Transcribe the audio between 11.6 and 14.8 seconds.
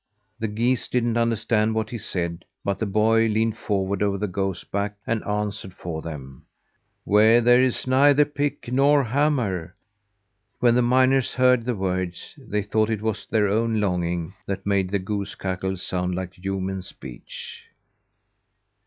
the words, they thought it was their own longing that